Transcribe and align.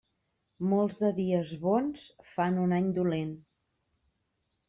Molts 0.69 1.01
de 1.01 1.09
dies 1.17 1.51
bons 1.65 2.07
fan 2.35 2.57
un 2.63 2.73
any 2.79 2.89
dolent. 3.01 3.37